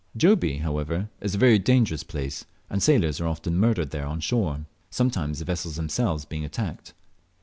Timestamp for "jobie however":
0.17-1.09